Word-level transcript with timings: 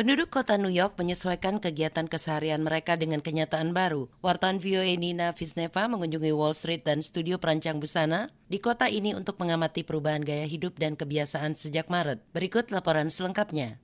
Penduduk 0.00 0.32
kota 0.32 0.56
New 0.56 0.72
York 0.72 0.96
menyesuaikan 0.96 1.60
kegiatan 1.60 2.08
keseharian 2.08 2.64
mereka 2.64 2.96
dengan 2.96 3.20
kenyataan 3.20 3.76
baru. 3.76 4.08
Wartawan 4.24 4.56
VOA 4.56 4.96
Nina 4.96 5.36
Visneva 5.36 5.92
mengunjungi 5.92 6.32
Wall 6.32 6.56
Street 6.56 6.88
dan 6.88 7.04
studio 7.04 7.36
perancang 7.36 7.76
busana 7.76 8.32
di 8.48 8.64
kota 8.64 8.88
ini 8.88 9.12
untuk 9.12 9.36
mengamati 9.36 9.84
perubahan 9.84 10.24
gaya 10.24 10.48
hidup 10.48 10.80
dan 10.80 10.96
kebiasaan 10.96 11.52
sejak 11.52 11.92
Maret. 11.92 12.24
Berikut 12.32 12.72
laporan 12.72 13.12
selengkapnya. 13.12 13.76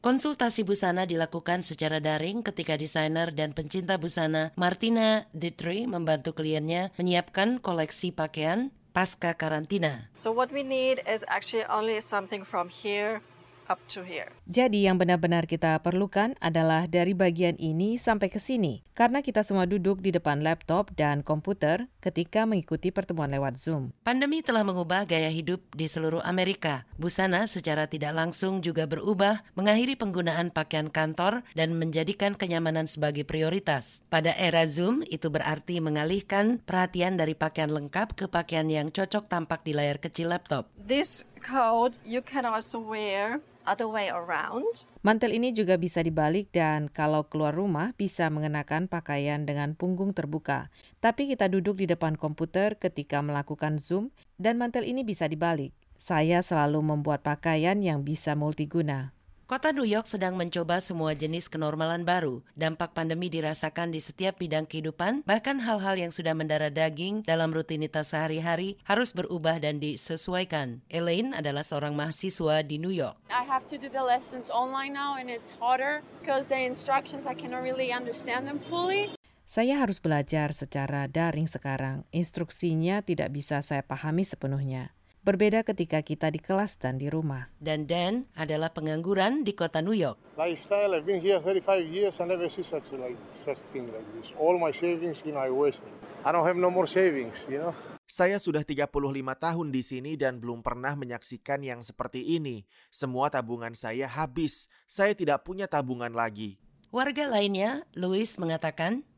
Konsultasi 0.00 0.64
busana 0.64 1.04
dilakukan 1.04 1.60
secara 1.60 2.00
daring 2.00 2.40
ketika 2.40 2.80
desainer 2.80 3.28
dan 3.28 3.52
pencinta 3.52 4.00
busana 4.00 4.56
Martina 4.56 5.28
Ditri 5.36 5.84
membantu 5.84 6.32
kliennya 6.32 6.96
menyiapkan 6.96 7.60
koleksi 7.60 8.08
pakaian 8.08 8.72
pasca 8.96 9.36
karantina. 9.36 10.08
So 10.16 10.32
what 10.32 10.48
we 10.48 10.64
need 10.64 11.04
is 11.04 11.28
actually 11.28 11.68
only 11.68 12.00
something 12.00 12.40
from 12.40 12.72
here 12.72 13.20
up 13.68 13.80
to 13.90 14.04
here. 14.04 14.30
Jadi 14.44 14.84
yang 14.84 15.00
benar-benar 15.00 15.48
kita 15.48 15.80
perlukan 15.80 16.36
adalah 16.38 16.84
dari 16.84 17.16
bagian 17.16 17.56
ini 17.56 17.96
sampai 17.96 18.28
ke 18.28 18.36
sini, 18.36 18.84
karena 18.92 19.24
kita 19.24 19.40
semua 19.40 19.64
duduk 19.64 20.04
di 20.04 20.12
depan 20.12 20.44
laptop 20.44 20.92
dan 20.94 21.24
komputer 21.24 21.88
ketika 22.04 22.44
mengikuti 22.44 22.92
pertemuan 22.92 23.32
lewat 23.32 23.56
Zoom. 23.56 23.90
Pandemi 24.04 24.44
telah 24.44 24.62
mengubah 24.62 25.08
gaya 25.08 25.32
hidup 25.32 25.64
di 25.72 25.88
seluruh 25.88 26.20
Amerika. 26.22 26.84
Busana 27.00 27.48
secara 27.48 27.88
tidak 27.88 28.14
langsung 28.14 28.60
juga 28.60 28.84
berubah, 28.84 29.42
mengakhiri 29.56 29.96
penggunaan 29.96 30.52
pakaian 30.52 30.92
kantor 30.92 31.42
dan 31.56 31.74
menjadikan 31.74 32.36
kenyamanan 32.36 32.86
sebagai 32.86 33.24
prioritas. 33.24 34.04
Pada 34.12 34.36
era 34.36 34.68
Zoom, 34.68 35.02
itu 35.08 35.32
berarti 35.32 35.80
mengalihkan 35.80 36.60
perhatian 36.62 37.16
dari 37.16 37.32
pakaian 37.34 37.72
lengkap 37.72 38.14
ke 38.14 38.24
pakaian 38.30 38.68
yang 38.68 38.92
cocok 38.92 39.26
tampak 39.26 39.64
di 39.66 39.72
layar 39.72 39.98
kecil 39.98 40.30
laptop. 40.30 40.68
This 40.78 41.26
coat 41.44 41.92
you 42.00 42.24
can 42.24 42.48
also 42.48 42.80
wear 42.80 43.44
other 43.68 43.84
way 43.84 44.08
around. 44.08 44.88
Mantel 45.04 45.36
ini 45.36 45.52
juga 45.52 45.76
bisa 45.76 46.00
dibalik 46.00 46.48
dan 46.52 46.88
kalau 46.88 47.28
keluar 47.28 47.52
rumah 47.52 47.92
bisa 47.96 48.28
mengenakan 48.32 48.88
pakaian 48.88 49.44
dengan 49.44 49.76
punggung 49.76 50.16
terbuka. 50.16 50.72
Tapi 51.04 51.28
kita 51.28 51.52
duduk 51.52 51.84
di 51.84 51.86
depan 51.88 52.16
komputer 52.16 52.80
ketika 52.80 53.20
melakukan 53.20 53.76
Zoom 53.76 54.08
dan 54.40 54.56
mantel 54.56 54.88
ini 54.88 55.04
bisa 55.04 55.28
dibalik. 55.28 55.76
Saya 56.00 56.40
selalu 56.40 56.80
membuat 56.80 57.20
pakaian 57.20 57.80
yang 57.80 58.04
bisa 58.04 58.32
multiguna. 58.32 59.12
Kota 59.44 59.76
New 59.76 59.84
York 59.84 60.08
sedang 60.08 60.40
mencoba 60.40 60.80
semua 60.80 61.12
jenis 61.12 61.52
kenormalan 61.52 62.00
baru. 62.00 62.40
Dampak 62.56 62.96
pandemi 62.96 63.28
dirasakan 63.28 63.92
di 63.92 64.00
setiap 64.00 64.40
bidang 64.40 64.64
kehidupan, 64.64 65.20
bahkan 65.28 65.60
hal-hal 65.60 66.00
yang 66.00 66.08
sudah 66.08 66.32
mendarah 66.32 66.72
daging 66.72 67.20
dalam 67.28 67.52
rutinitas 67.52 68.16
sehari-hari 68.16 68.80
harus 68.88 69.12
berubah 69.12 69.60
dan 69.60 69.84
disesuaikan. 69.84 70.80
Elaine 70.88 71.36
adalah 71.36 71.60
seorang 71.60 71.92
mahasiswa 71.92 72.64
di 72.64 72.80
New 72.80 72.88
York. 72.88 73.20
I 73.28 73.44
have 73.44 73.68
to 73.68 73.76
do 73.76 73.92
the 73.92 74.00
lessons 74.00 74.48
online 74.48 74.96
now 74.96 75.20
and 75.20 75.28
it's 75.28 75.52
harder 75.60 76.00
because 76.24 76.48
the 76.48 76.64
instructions 76.64 77.28
I 77.28 77.36
cannot 77.36 77.60
really 77.60 77.92
understand 77.92 78.48
them 78.48 78.56
fully. 78.56 79.12
Saya 79.44 79.76
harus 79.76 80.00
belajar 80.00 80.56
secara 80.56 81.04
daring 81.04 81.52
sekarang. 81.52 82.08
Instruksinya 82.16 83.04
tidak 83.04 83.36
bisa 83.36 83.60
saya 83.60 83.84
pahami 83.84 84.24
sepenuhnya. 84.24 84.96
Berbeda 85.24 85.64
ketika 85.64 86.04
kita 86.04 86.28
di 86.28 86.36
kelas 86.36 86.76
dan 86.76 87.00
di 87.00 87.08
rumah. 87.08 87.48
Dan 87.56 87.88
Dan 87.88 88.28
adalah 88.36 88.76
pengangguran 88.76 89.40
di 89.40 89.56
kota 89.56 89.80
New 89.80 89.96
York. 89.96 90.20
lifestyle. 90.36 90.92
I've 90.92 91.08
been 91.08 91.24
here 91.24 91.40
35 91.40 91.80
years. 91.88 92.20
I 92.20 92.28
never 92.28 92.44
see 92.52 92.60
such 92.60 92.92
like 92.92 93.16
such 93.32 93.56
thing 93.72 93.88
like 93.88 94.04
this. 94.20 94.36
All 94.36 94.60
my 94.60 94.68
savings, 94.68 95.24
you 95.24 95.32
know, 95.32 95.40
I 95.40 95.48
wasted. 95.48 95.88
I 96.20 96.28
don't 96.28 96.44
have 96.44 96.60
no 96.60 96.68
more 96.68 96.84
savings, 96.84 97.48
you 97.48 97.56
know. 97.56 97.72
Saya 98.04 98.36
sudah 98.36 98.68
35 98.68 98.92
tahun 99.40 99.66
di 99.72 99.80
sini 99.80 100.12
dan 100.20 100.44
belum 100.44 100.60
pernah 100.60 100.92
menyaksikan 100.92 101.64
yang 101.64 101.80
seperti 101.80 102.36
ini. 102.36 102.68
Semua 102.92 103.32
tabungan 103.32 103.72
saya 103.72 104.04
habis. 104.04 104.68
Saya 104.84 105.16
tidak 105.16 105.48
punya 105.48 105.64
tabungan 105.64 106.12
lagi. 106.12 106.60
Warga 106.92 107.32
lainnya, 107.32 107.88
Louis 107.96 108.28
mengatakan, 108.36 109.08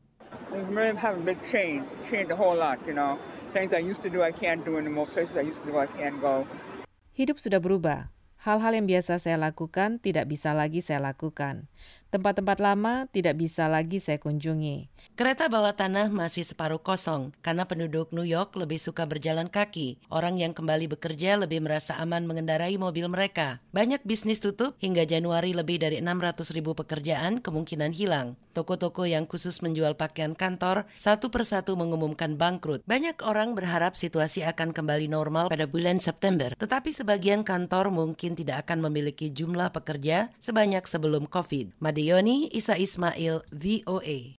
A 0.53 1.13
big 1.19 1.41
change, 1.43 1.85
a 2.31 2.35
whole 2.35 2.55
lot, 2.55 2.79
you 2.87 2.93
know. 2.93 3.19
Things 3.53 3.73
I 3.73 3.79
used 3.79 4.01
to 4.01 4.09
do, 4.09 4.23
I 4.23 4.31
can't 4.31 4.63
do 4.63 4.77
anymore. 4.77 5.07
Places 5.07 5.35
I 5.35 5.41
used 5.41 5.63
to 5.63 5.69
I 5.77 5.87
can't 5.87 6.19
go. 6.19 6.47
Hidup 7.17 7.41
sudah 7.41 7.57
berubah. 7.57 8.13
Hal-hal 8.37 8.77
yang 8.77 8.85
biasa 8.85 9.17
saya 9.17 9.37
lakukan 9.41 9.97
tidak 9.97 10.29
bisa 10.29 10.53
lagi 10.53 10.79
saya 10.85 11.01
lakukan. 11.01 11.65
Tempat-tempat 12.07 12.63
lama 12.63 13.03
tidak 13.11 13.35
bisa 13.35 13.67
lagi 13.67 13.99
saya 13.99 14.15
kunjungi. 14.15 14.87
Kereta 15.19 15.51
bawah 15.51 15.75
tanah 15.75 16.07
masih 16.07 16.47
separuh 16.47 16.79
kosong 16.79 17.35
karena 17.43 17.67
penduduk 17.67 18.15
New 18.15 18.23
York 18.23 18.55
lebih 18.55 18.79
suka 18.79 19.03
berjalan 19.03 19.51
kaki. 19.51 19.99
Orang 20.07 20.39
yang 20.39 20.55
kembali 20.55 20.87
bekerja 20.95 21.35
lebih 21.35 21.59
merasa 21.59 21.99
aman 21.99 22.23
mengendarai 22.23 22.79
mobil 22.79 23.11
mereka. 23.11 23.59
Banyak 23.75 24.07
bisnis 24.07 24.39
tutup 24.39 24.79
hingga 24.79 25.03
Januari 25.03 25.51
lebih 25.51 25.83
dari 25.83 25.99
600 25.99 26.47
ribu 26.55 26.71
pekerjaan 26.79 27.43
kemungkinan 27.43 27.91
hilang. 27.91 28.39
Toko-toko 28.55 29.05
yang 29.05 29.27
khusus 29.29 29.59
menjual 29.61 29.99
pakaian 29.99 30.33
kantor 30.33 30.89
satu 30.95 31.29
persatu 31.29 31.75
mengumumkan 31.75 32.39
bangkrut. 32.39 32.81
Banyak 32.87 33.21
orang 33.21 33.53
berharap 33.53 33.93
situasi 33.99 34.47
akan 34.47 34.71
kembali 34.71 35.11
normal 35.11 35.51
pada 35.51 35.67
bulan 35.67 35.99
September. 35.99 36.55
Tetapi 36.55 36.89
sebagian 36.89 37.43
kantor 37.43 37.91
mungkin 38.27 38.43
tidak 38.43 38.67
akan 38.67 38.91
memiliki 38.91 39.31
jumlah 39.31 39.71
pekerja 39.71 40.27
sebanyak 40.43 40.83
sebelum 40.83 41.31
COVID. 41.31 41.79
Madioni, 41.79 42.51
Isa 42.51 42.75
Ismail, 42.75 43.39
VOA. 43.55 44.35